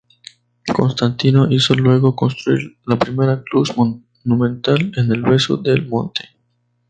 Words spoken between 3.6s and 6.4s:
monumental en el beso del monte.